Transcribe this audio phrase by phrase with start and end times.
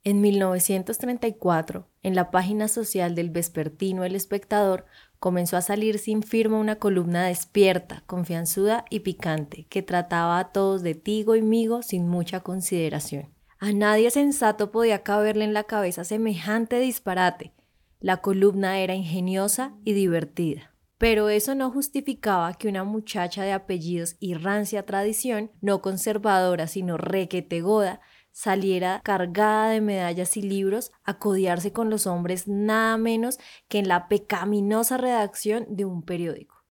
[0.08, 4.86] En 1934, en la página social del vespertino El Espectador,
[5.18, 10.84] comenzó a salir sin firma una columna despierta, confianzuda y picante, que trataba a todos
[10.84, 13.34] de tigo y migo sin mucha consideración.
[13.58, 17.54] A nadie sensato podía caberle en la cabeza semejante disparate.
[18.00, 20.72] La columna era ingeniosa y divertida.
[21.00, 26.96] Pero eso no justificaba que una muchacha de apellidos y rancia tradición, no conservadora sino
[26.98, 28.02] requetegoda,
[28.36, 33.38] saliera cargada de medallas y libros a codiarse con los hombres nada menos
[33.70, 36.66] que en la pecaminosa redacción de un periódico.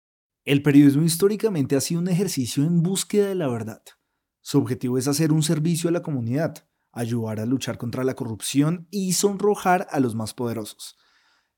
[0.45, 3.81] El periodismo históricamente ha sido un ejercicio en búsqueda de la verdad.
[4.41, 8.89] Su objetivo es hacer un servicio a la comunidad, ayudar a luchar contra la corrupción
[8.91, 10.97] y sonrojar a los más poderosos.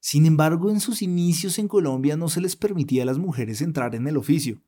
[0.00, 3.94] Sin embargo, en sus inicios en Colombia no se les permitía a las mujeres entrar
[3.94, 4.61] en el oficio.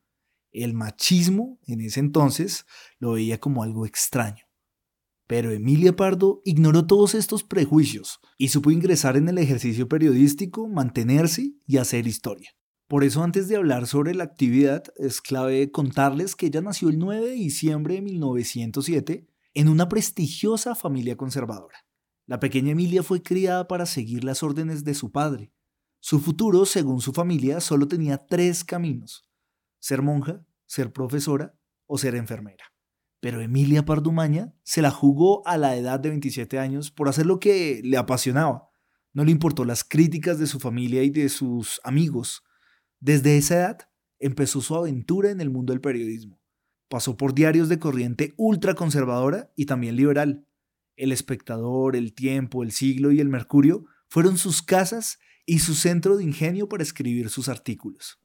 [0.50, 2.64] El machismo, en ese entonces,
[2.98, 4.45] lo veía como algo extraño.
[5.26, 11.54] Pero Emilia Pardo ignoró todos estos prejuicios y supo ingresar en el ejercicio periodístico, mantenerse
[11.66, 12.50] y hacer historia.
[12.88, 16.98] Por eso antes de hablar sobre la actividad es clave contarles que ella nació el
[16.98, 21.78] 9 de diciembre de 1907 en una prestigiosa familia conservadora.
[22.26, 25.52] La pequeña Emilia fue criada para seguir las órdenes de su padre.
[25.98, 29.28] Su futuro, según su familia, solo tenía tres caminos.
[29.80, 32.64] Ser monja, ser profesora o ser enfermera.
[33.26, 37.40] Pero Emilia Pardumaña se la jugó a la edad de 27 años por hacer lo
[37.40, 38.70] que le apasionaba.
[39.12, 42.44] No le importó las críticas de su familia y de sus amigos.
[43.00, 43.78] Desde esa edad
[44.20, 46.40] empezó su aventura en el mundo del periodismo.
[46.88, 50.46] Pasó por diarios de corriente ultraconservadora y también liberal.
[50.94, 56.16] El Espectador, El Tiempo, El Siglo y El Mercurio fueron sus casas y su centro
[56.16, 58.20] de ingenio para escribir sus artículos.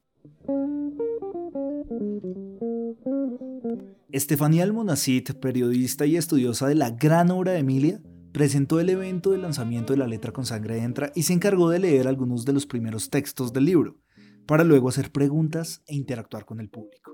[4.12, 7.98] Estefanía Almonacid, periodista y estudiosa de la gran obra de Emilia,
[8.30, 11.78] presentó el evento de lanzamiento de la letra con sangre entra y se encargó de
[11.78, 13.96] leer algunos de los primeros textos del libro,
[14.46, 17.10] para luego hacer preguntas e interactuar con el público.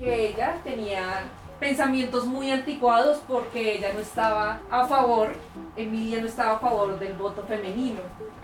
[0.00, 1.30] Ella tenía
[1.60, 5.28] pensamientos muy anticuados porque ella no estaba a favor,
[5.76, 8.00] Emilia no estaba a favor del voto femenino.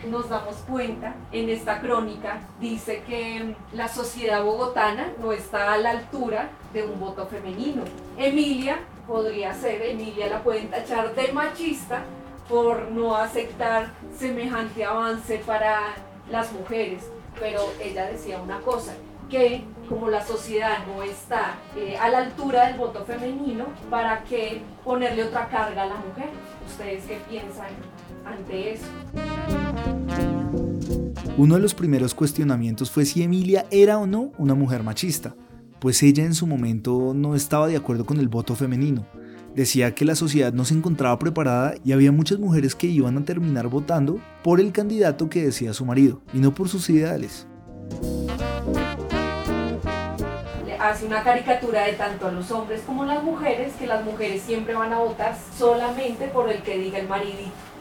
[0.07, 5.91] Nos damos cuenta en esta crónica, dice que la sociedad bogotana no está a la
[5.91, 7.85] altura de un voto femenino.
[8.19, 12.03] Emilia podría ser, Emilia la pueden tachar de machista
[12.49, 15.79] por no aceptar semejante avance para
[16.29, 17.09] las mujeres,
[17.39, 18.95] pero ella decía una cosa,
[19.31, 24.63] que como la sociedad no está eh, a la altura del voto femenino, ¿para qué
[24.85, 26.29] ponerle otra carga a la mujer?
[26.67, 27.69] ¿Ustedes qué piensan
[28.25, 28.87] ante eso?
[31.37, 35.35] Uno de los primeros cuestionamientos fue si Emilia era o no una mujer machista,
[35.81, 39.07] pues ella en su momento no estaba de acuerdo con el voto femenino.
[39.55, 43.25] Decía que la sociedad no se encontraba preparada y había muchas mujeres que iban a
[43.25, 47.47] terminar votando por el candidato que decía su marido y no por sus ideales.
[50.79, 54.43] hace una caricatura de tanto a los hombres como a las mujeres, que las mujeres
[54.43, 57.72] siempre van a votar solamente por el que diga el maridito.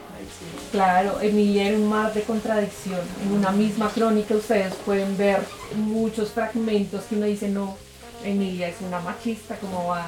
[0.71, 3.01] Claro, Emilia en un mar de contradicción.
[3.25, 5.39] En una misma crónica ustedes pueden ver
[5.75, 7.75] muchos fragmentos que uno dice, no,
[8.23, 10.07] Emilia es una machista, ¿cómo va,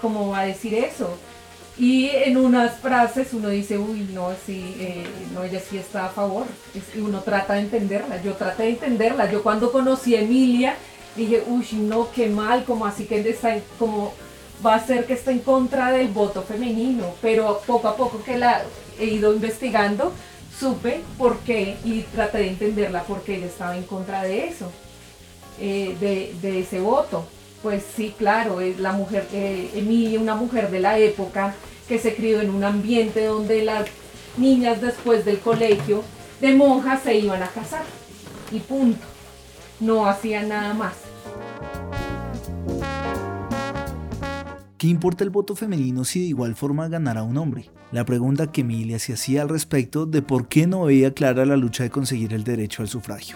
[0.00, 1.16] cómo va a decir eso?
[1.78, 5.04] Y en unas frases uno dice, uy, no, sí, eh,
[5.34, 6.46] no, ella sí está a favor.
[6.94, 9.30] Y uno trata de entenderla, yo traté de entenderla.
[9.30, 10.74] Yo cuando conocí a Emilia,
[11.16, 14.14] dije, uy, no, qué mal, como así que está como
[14.64, 18.38] va a ser que esté en contra del voto femenino, pero poco a poco que
[18.38, 18.62] la
[18.98, 20.12] he ido investigando,
[20.58, 24.70] supe por qué y traté de entenderla por qué ella estaba en contra de eso,
[25.60, 27.26] eh, de, ese voto.
[27.62, 31.54] Pues sí, claro, es la mujer, eh, Emilia, una mujer de la época
[31.88, 33.86] que se crió en un ambiente donde las
[34.36, 36.02] niñas después del colegio
[36.40, 37.84] de monjas se iban a casar
[38.50, 39.04] y punto.
[39.80, 40.94] No hacían nada más.
[44.86, 47.64] ¿Qué importa el voto femenino si de igual forma ganara un hombre?
[47.90, 51.56] La pregunta que Emilia se hacía al respecto de por qué no veía clara la
[51.56, 53.34] lucha de conseguir el derecho al sufragio.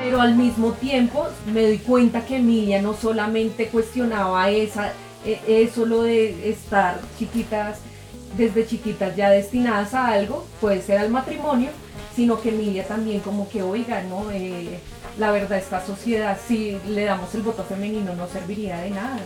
[0.00, 4.92] Pero al mismo tiempo me doy cuenta que Emilia no solamente cuestionaba esa,
[5.24, 7.78] e, eso, lo de estar chiquitas,
[8.36, 11.70] desde chiquitas ya destinadas a algo, puede ser al matrimonio,
[12.16, 14.32] sino que Emilia también como que, oiga, ¿no?
[14.32, 14.80] Eh,
[15.18, 19.18] la verdad, esta sociedad, si le damos el voto femenino, no serviría de nada.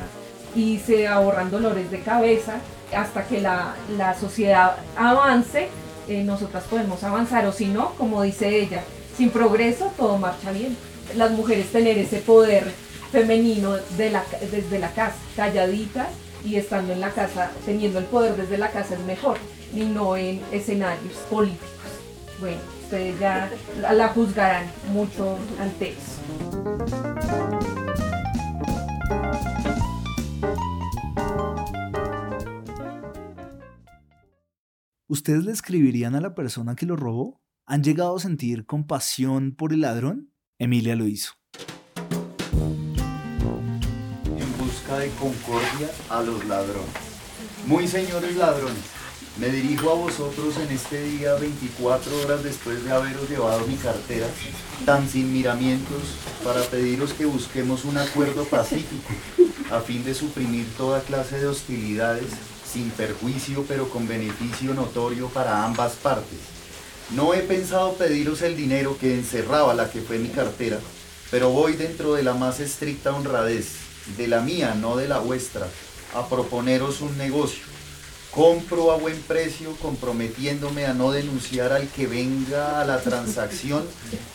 [0.55, 2.55] Y se ahorran dolores de cabeza
[2.95, 3.75] hasta que la,
[4.19, 5.69] sociedad avance,
[6.09, 8.83] eh, nosotras podemos avanzar, o si no, como dice ella,
[9.17, 10.77] sin progreso todo marcha bien.
[11.15, 12.65] Las mujeres tener ese poder
[13.13, 16.09] femenino de la, desde la casa, calladitas
[16.45, 19.39] y estando en la casa, teniendo el poder desde la casa es mejor,
[19.75, 21.71] y no en escenarios políticos.
[22.41, 23.51] Bueno, ustedes ya
[23.93, 26.23] la juzgarán mucho ante eso.
[35.09, 37.43] ¿Ustedes le escribirían a la persona que lo robó?
[37.67, 40.33] ¿Han llegado a sentir compasión por el ladrón?
[40.59, 41.33] Emilia lo hizo.
[44.39, 46.87] En busca de concordia a los ladrones.
[47.67, 48.96] Muy señores ladrones,
[49.39, 54.27] me dirijo a vosotros en este día 24 horas después de haberos llevado mi cartera,
[54.87, 56.01] tan sin miramientos,
[56.43, 59.13] para pediros que busquemos un acuerdo pacífico,
[59.71, 62.31] a fin de suprimir toda clase de hostilidades,
[62.71, 66.39] sin perjuicio pero con beneficio notorio para ambas partes.
[67.11, 70.79] No he pensado pediros el dinero que encerraba la que fue mi cartera,
[71.31, 73.73] pero voy dentro de la más estricta honradez,
[74.17, 75.69] de la mía, no de la vuestra,
[76.15, 77.76] a proponeros un negocio
[78.37, 83.83] compro a buen precio comprometiéndome a no denunciar al que venga a la transacción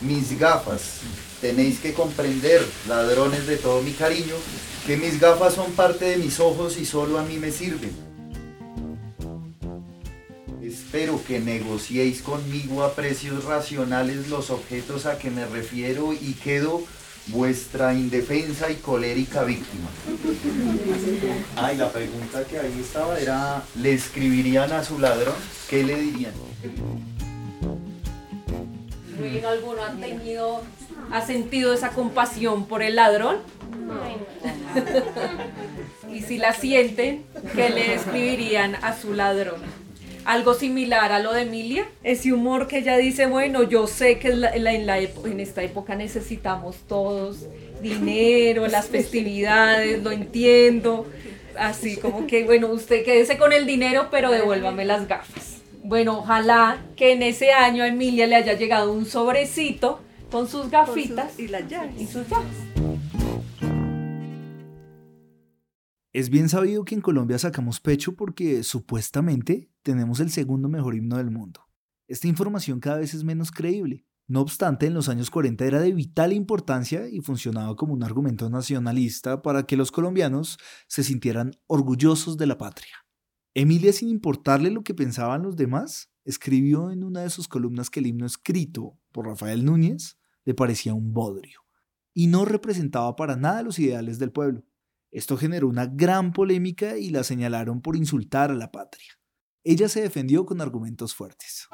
[0.00, 1.02] mis gafas.
[1.40, 4.34] Tenéis que comprender, ladrones de todo mi cariño,
[4.88, 7.92] que mis gafas son parte de mis ojos y solo a mí me sirven.
[10.60, 16.82] Espero que negociéis conmigo a precios racionales los objetos a que me refiero y quedo
[17.26, 19.88] vuestra indefensa y colérica víctima.
[21.56, 25.34] Ay, la pregunta que ahí estaba era, ¿le escribirían a su ladrón?
[25.68, 26.34] ¿Qué le dirían?
[29.46, 30.62] ¿Alguno ha tenido,
[31.12, 33.36] ha sentido esa compasión por el ladrón?
[36.12, 39.60] y si la sienten, ¿qué le escribirían a su ladrón?
[40.24, 44.28] Algo similar a lo de Emilia, ese humor que ella dice, bueno, yo sé que
[44.28, 44.54] en, la,
[44.98, 47.46] en esta época necesitamos todos
[47.82, 51.06] dinero, las festividades, lo entiendo,
[51.58, 55.62] así como que, bueno, usted quédese con el dinero, pero devuélvame las gafas.
[55.82, 60.70] Bueno, ojalá que en ese año a Emilia le haya llegado un sobrecito con sus
[60.70, 62.00] gafitas y las llaves.
[62.00, 62.56] Y sus llaves.
[66.12, 71.16] Es bien sabido que en Colombia sacamos pecho porque supuestamente tenemos el segundo mejor himno
[71.16, 71.68] del mundo.
[72.08, 74.06] Esta información cada vez es menos creíble.
[74.28, 78.48] No obstante, en los años 40 era de vital importancia y funcionaba como un argumento
[78.48, 83.04] nacionalista para que los colombianos se sintieran orgullosos de la patria.
[83.54, 88.00] Emilia, sin importarle lo que pensaban los demás, escribió en una de sus columnas que
[88.00, 91.60] el himno escrito por Rafael Núñez le parecía un bodrio
[92.14, 94.64] y no representaba para nada los ideales del pueblo.
[95.10, 99.12] Esto generó una gran polémica y la señalaron por insultar a la patria.
[99.64, 101.68] Ella se defendió con argumentos fuertes.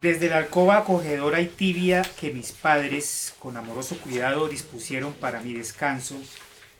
[0.00, 5.54] Desde la alcoba acogedora y tibia que mis padres, con amoroso cuidado, dispusieron para mi
[5.54, 6.14] descanso,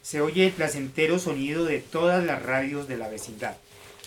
[0.02, 3.56] se oye el placentero sonido de todas las radios de la vecindad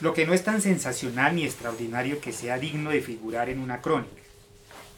[0.01, 3.81] lo que no es tan sensacional ni extraordinario que sea digno de figurar en una
[3.81, 4.28] crónica.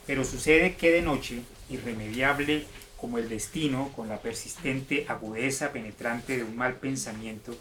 [0.06, 2.66] Pero sucede que de noche, irremediable
[2.98, 7.56] como el destino, con la persistente agudeza penetrante de un mal pensamiento,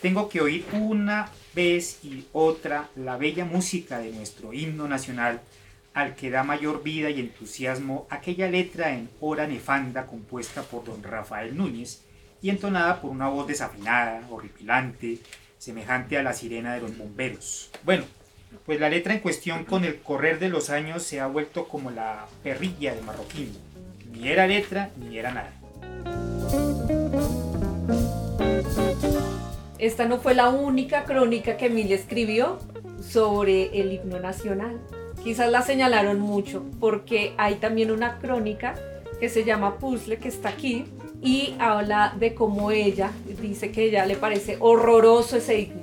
[0.00, 5.40] tengo que oír una vez y otra la bella música de nuestro himno nacional,
[5.92, 11.02] al que da mayor vida y entusiasmo aquella letra en hora nefanda compuesta por don
[11.02, 12.02] Rafael Núñez
[12.40, 15.18] y entonada por una voz desafinada, horripilante,
[15.58, 17.70] semejante a la sirena de los bomberos.
[17.82, 18.04] Bueno,
[18.64, 21.90] pues la letra en cuestión con el correr de los años se ha vuelto como
[21.90, 23.56] la perrilla de Marroquín.
[24.12, 25.52] Ni era letra ni era nada.
[29.78, 32.58] Esta no fue la única crónica que Emilia escribió
[33.00, 34.80] sobre el himno nacional.
[35.22, 38.74] Quizás la señalaron mucho porque hay también una crónica
[39.20, 40.84] que se llama Puzzle que está aquí
[41.22, 45.82] y habla de cómo ella dice que ella le parece horroroso ese himno,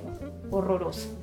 [0.50, 1.15] horroroso,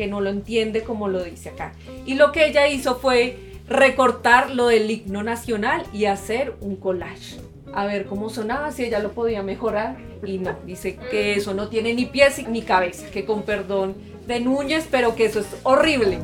[0.00, 1.74] que no lo entiende como lo dice acá.
[2.06, 3.36] Y lo que ella hizo fue
[3.68, 7.36] recortar lo del himno nacional y hacer un collage.
[7.74, 9.98] A ver cómo sonaba, si ella lo podía mejorar.
[10.24, 13.94] Y no, dice que eso no tiene ni pies ni cabeza, que con perdón
[14.26, 16.18] de Núñez, pero que eso es horrible.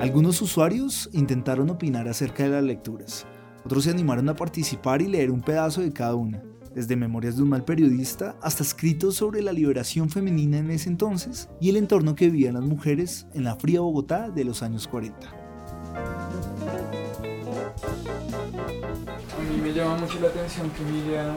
[0.00, 3.26] Algunos usuarios intentaron opinar acerca de las lecturas.
[3.64, 6.44] Otros se animaron a participar y leer un pedazo de cada una,
[6.76, 11.48] desde Memorias de un mal periodista hasta escritos sobre la liberación femenina en ese entonces
[11.58, 15.26] y el entorno que vivían las mujeres en la fría Bogotá de los años 40.
[15.26, 15.32] A
[19.50, 21.34] mí me llama mucho la atención que Emilia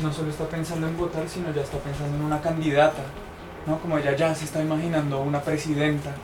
[0.00, 3.02] no solo está pensando en votar, sino ya está pensando en una candidata,
[3.66, 3.80] ¿no?
[3.80, 6.14] Como ella ya se está imaginando una presidenta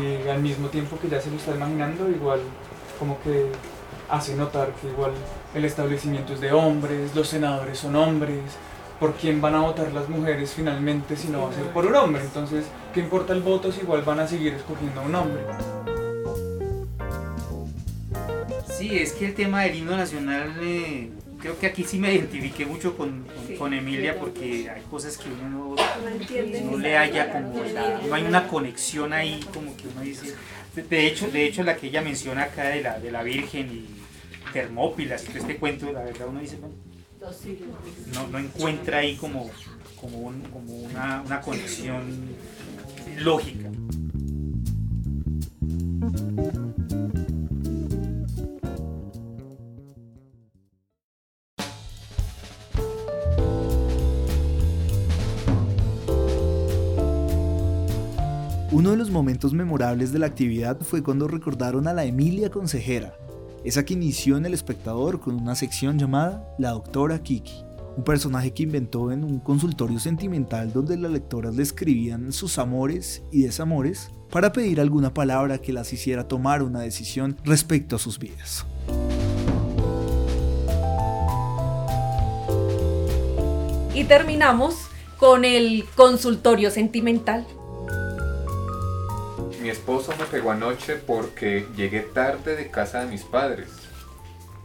[0.00, 2.40] y al mismo tiempo que ya se lo está imaginando, igual
[2.98, 3.50] como que
[4.14, 5.12] hace notar que igual
[5.54, 8.40] el establecimiento es de hombres, los senadores son hombres,
[9.00, 11.94] por quién van a votar las mujeres finalmente si no va a ser por un
[11.94, 12.22] hombre.
[12.22, 15.42] Entonces, ¿qué importa el voto si igual van a seguir escogiendo a un hombre?
[18.78, 22.66] Sí, es que el tema del himno nacional, eh, creo que aquí sí me identifiqué
[22.66, 27.64] mucho con, con, con Emilia porque hay cosas que uno no, no le haya como
[27.64, 30.34] la, no hay una conexión ahí como que uno dice,
[30.74, 33.70] de, de hecho, de hecho la que ella menciona acá de la, de la Virgen
[33.70, 34.03] y
[34.54, 36.76] Termópilas y todo este cuento, la verdad uno dice, bueno,
[38.14, 39.50] no, no encuentra ahí como,
[40.00, 42.02] como, un- como una, una conexión
[43.18, 43.68] lógica.
[58.72, 63.14] Uno de los momentos memorables de la actividad fue cuando recordaron a la Emilia Consejera,
[63.64, 67.64] esa que inició en El Espectador con una sección llamada La Doctora Kiki,
[67.96, 73.22] un personaje que inventó en un consultorio sentimental donde las lectoras le escribían sus amores
[73.32, 78.18] y desamores para pedir alguna palabra que las hiciera tomar una decisión respecto a sus
[78.18, 78.66] vidas.
[83.94, 84.74] Y terminamos
[85.18, 87.46] con el consultorio sentimental.
[89.64, 93.70] Mi esposo me pegó anoche porque llegué tarde de casa de mis padres.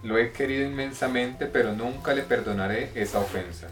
[0.04, 3.70] Lo he querido inmensamente, pero nunca le perdonaré esa ofensa.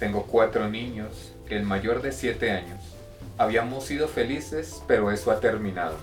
[0.00, 2.80] Tengo cuatro niños, el mayor de siete años.
[3.38, 5.96] Habíamos sido felices, pero eso ha terminado.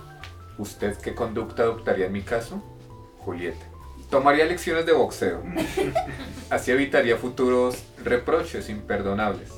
[0.56, 2.64] ¿Usted qué conducta adoptaría en mi caso?
[3.18, 3.66] Julieta.
[4.08, 5.42] Tomaría lecciones de boxeo.
[6.48, 9.50] Así evitaría futuros reproches imperdonables.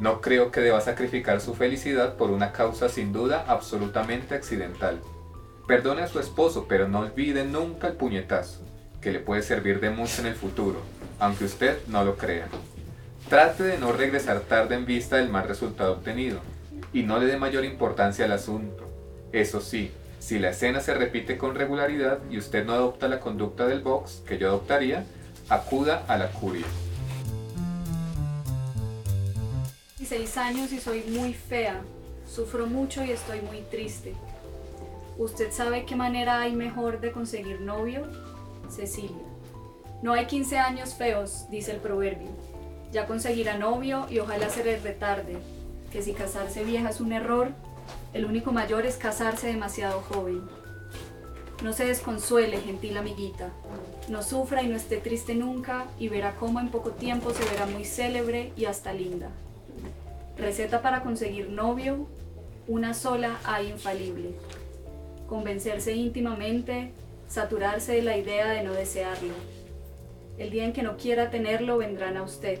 [0.00, 4.98] No creo que deba sacrificar su felicidad por una causa sin duda absolutamente accidental.
[5.68, 8.62] Perdone a su esposo, pero no olvide nunca el puñetazo,
[9.02, 10.80] que le puede servir de mucho en el futuro,
[11.18, 12.46] aunque usted no lo crea.
[13.28, 16.40] Trate de no regresar tarde en vista del mal resultado obtenido,
[16.94, 18.84] y no le dé mayor importancia al asunto.
[19.32, 23.66] Eso sí, si la escena se repite con regularidad y usted no adopta la conducta
[23.66, 25.04] del box que yo adoptaría,
[25.50, 26.66] acuda a la curia.
[30.10, 31.82] 16 años y soy muy fea.
[32.26, 34.12] Sufro mucho y estoy muy triste.
[35.18, 38.08] ¿Usted sabe qué manera hay mejor de conseguir novio?
[38.68, 39.22] Cecilia.
[40.02, 42.26] No hay 15 años feos, dice el proverbio.
[42.90, 45.36] Ya conseguirá novio y ojalá se le retarde.
[45.92, 47.52] Que si casarse vieja es un error,
[48.12, 50.42] el único mayor es casarse demasiado joven.
[51.62, 53.50] No se desconsuele, gentil amiguita.
[54.08, 57.66] No sufra y no esté triste nunca y verá cómo en poco tiempo se verá
[57.66, 59.30] muy célebre y hasta linda.
[60.40, 62.06] Receta para conseguir novio,
[62.66, 64.30] una sola hay infalible.
[65.28, 66.92] Convencerse íntimamente,
[67.28, 69.34] saturarse de la idea de no desearlo.
[70.38, 72.58] El día en que no quiera tenerlo vendrán a usted.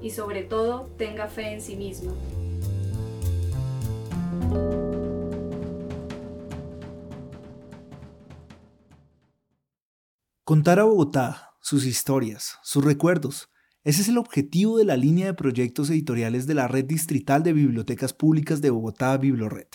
[0.00, 2.14] Y sobre todo, tenga fe en sí misma.
[10.42, 13.50] Contar a Bogotá, sus historias, sus recuerdos.
[13.84, 17.52] Ese es el objetivo de la línea de proyectos editoriales de la Red Distrital de
[17.52, 19.68] Bibliotecas Públicas de Bogotá, Biblored.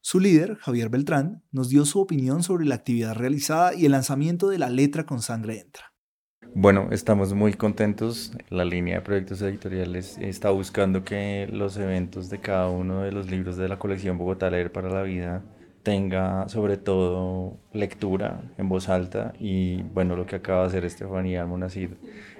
[0.00, 4.48] Su líder, Javier Beltrán, nos dio su opinión sobre la actividad realizada y el lanzamiento
[4.48, 5.92] de la letra con sangre entra.
[6.54, 8.32] Bueno, estamos muy contentos.
[8.48, 13.30] La línea de proyectos editoriales está buscando que los eventos de cada uno de los
[13.30, 15.44] libros de la colección Bogotá Leer para la Vida
[15.82, 21.42] tenga sobre todo lectura en voz alta y bueno, lo que acaba de hacer Estefanía
[21.42, 21.90] Almonacid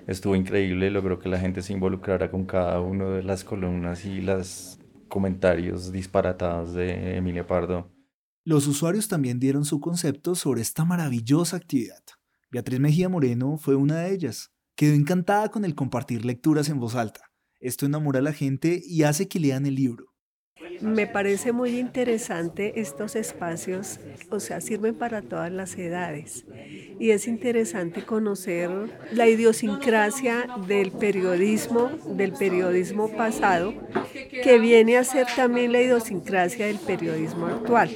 [0.06, 4.20] estuvo increíble, logró que la gente se involucrara con cada una de las columnas y
[4.20, 4.78] los
[5.08, 7.90] comentarios disparatados de Emilia Pardo.
[8.44, 12.02] Los usuarios también dieron su concepto sobre esta maravillosa actividad.
[12.50, 14.50] Beatriz Mejía Moreno fue una de ellas.
[14.76, 17.20] Quedó encantada con el compartir lecturas en voz alta.
[17.60, 20.09] Esto enamora a la gente y hace que lean el libro.
[20.80, 24.00] Me parece muy interesante estos espacios,
[24.30, 26.44] o sea, sirven para todas las edades.
[26.98, 28.70] Y es interesante conocer
[29.12, 33.74] la idiosincrasia del periodismo, del periodismo pasado,
[34.12, 37.90] que viene a ser también la idiosincrasia del periodismo actual.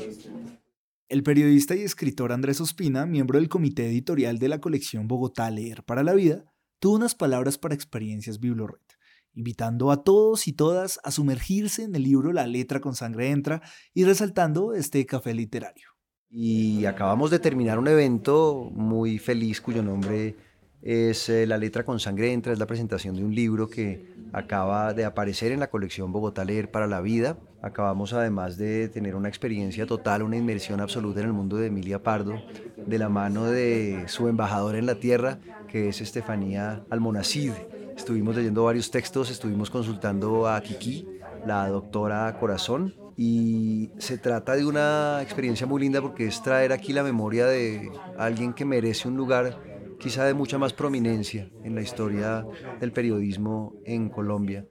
[1.09, 5.83] El periodista y escritor Andrés Ospina, miembro del comité editorial de la colección Bogotá Leer
[5.85, 6.44] para la Vida,
[6.80, 8.80] tuvo unas palabras para experiencias Biblored,
[9.34, 13.62] invitando a todos y todas a sumergirse en el libro La letra con sangre entra
[13.92, 15.88] y resaltando este café literario.
[16.30, 20.36] Y acabamos de terminar un evento muy feliz cuyo nombre
[20.82, 24.92] es eh, La letra con sangre entra, es la presentación de un libro que acaba
[24.92, 27.38] de aparecer en la colección Bogotá Leer para la Vida.
[27.62, 32.02] Acabamos además de tener una experiencia total, una inmersión absoluta en el mundo de Emilia
[32.02, 32.34] Pardo,
[32.76, 35.38] de la mano de su embajadora en la tierra,
[35.68, 37.52] que es Estefanía Almonacid.
[37.96, 41.06] Estuvimos leyendo varios textos, estuvimos consultando a Kiki,
[41.46, 46.92] la doctora Corazón, y se trata de una experiencia muy linda porque es traer aquí
[46.92, 51.82] la memoria de alguien que merece un lugar quizá de mucha más prominencia en la
[51.82, 52.44] historia
[52.80, 54.68] del periodismo en Colombia.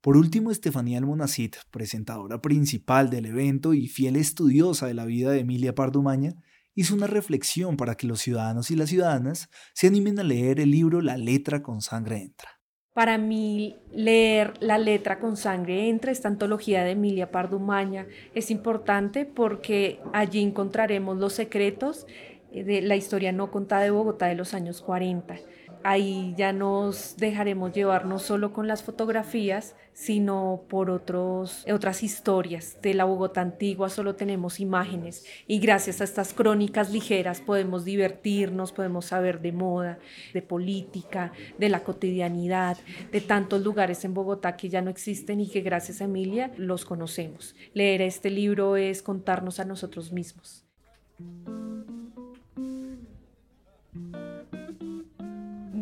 [0.00, 5.40] Por último, Estefanía Almonacid, presentadora principal del evento y fiel estudiosa de la vida de
[5.40, 6.34] Emilia Pardumaña,
[6.74, 10.70] hizo una reflexión para que los ciudadanos y las ciudadanas se animen a leer el
[10.70, 12.61] libro La letra con sangre entra.
[12.92, 19.24] Para mí, leer La letra con sangre entra, esta antología de Emilia Pardumaña, es importante
[19.24, 22.06] porque allí encontraremos los secretos
[22.52, 25.36] de la historia no contada de Bogotá de los años 40.
[25.84, 32.78] Ahí ya nos dejaremos llevar no solo con las fotografías, sino por otros, otras historias.
[32.82, 38.72] De la Bogotá antigua solo tenemos imágenes y gracias a estas crónicas ligeras podemos divertirnos,
[38.72, 39.98] podemos saber de moda,
[40.32, 42.76] de política, de la cotidianidad,
[43.10, 46.84] de tantos lugares en Bogotá que ya no existen y que gracias a Emilia los
[46.84, 47.54] conocemos.
[47.74, 50.64] Leer este libro es contarnos a nosotros mismos.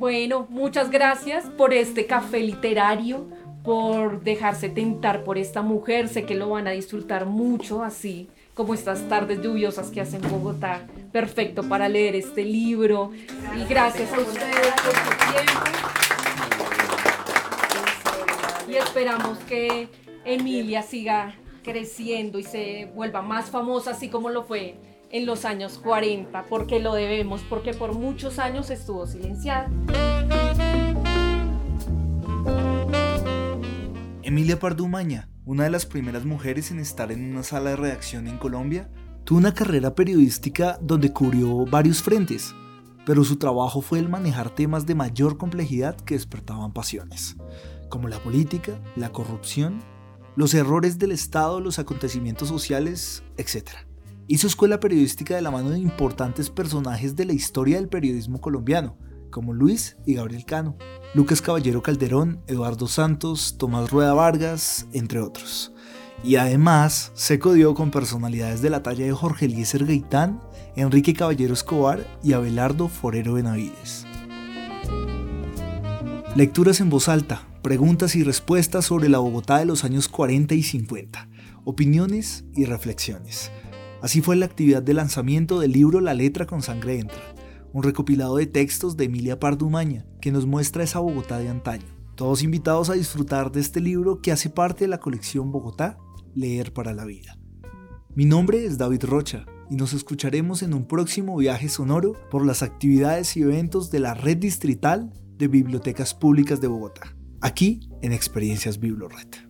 [0.01, 3.29] Bueno, muchas gracias por este café literario,
[3.63, 6.09] por dejarse tentar por esta mujer.
[6.09, 10.87] Sé que lo van a disfrutar mucho, así como estas tardes lluviosas que hacen Bogotá.
[11.13, 13.11] Perfecto para leer este libro.
[13.55, 15.61] Y gracias a ustedes por su tiempo.
[18.71, 19.91] Y esperamos que
[20.25, 24.77] Emilia siga creciendo y se vuelva más famosa, así como lo fue
[25.11, 29.69] en los años 40, porque lo debemos, porque por muchos años estuvo silenciada.
[34.23, 38.39] Emilia Pardumaña, una de las primeras mujeres en estar en una sala de redacción en
[38.39, 38.89] Colombia,
[39.25, 42.55] tuvo una carrera periodística donde cubrió varios frentes,
[43.05, 47.37] pero su trabajo fue el manejar temas de mayor complejidad que despertaban pasiones,
[47.89, 49.81] como la política, la corrupción,
[50.37, 53.90] los errores del Estado, los acontecimientos sociales, etc.
[54.27, 58.97] Hizo escuela periodística de la mano de importantes personajes de la historia del periodismo colombiano,
[59.31, 60.77] como Luis y Gabriel Cano,
[61.15, 65.73] Lucas Caballero Calderón, Eduardo Santos, Tomás Rueda Vargas, entre otros.
[66.23, 70.41] Y además se codió con personalidades de la talla de Jorge Eliezer Gaitán,
[70.77, 74.07] Enrique Caballero Escobar y Abelardo Forero Benavides.
[76.37, 80.63] Lecturas en voz alta, preguntas y respuestas sobre la Bogotá de los años 40 y
[80.63, 81.29] 50,
[81.65, 83.51] opiniones y reflexiones.
[84.03, 87.21] Así fue la actividad de lanzamiento del libro La letra con sangre entra,
[87.73, 91.87] un recopilado de textos de Emilia Pardumaña que nos muestra esa Bogotá de antaño.
[92.15, 95.99] Todos invitados a disfrutar de este libro que hace parte de la colección Bogotá,
[96.35, 97.39] Leer para la Vida.
[98.15, 102.63] Mi nombre es David Rocha y nos escucharemos en un próximo viaje sonoro por las
[102.63, 108.81] actividades y eventos de la Red Distrital de Bibliotecas Públicas de Bogotá, aquí en Experiencias
[108.81, 109.50] Biblored.